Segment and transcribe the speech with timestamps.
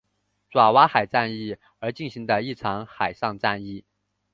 [0.49, 3.85] 爪哇海战役而进行的一场海上战役。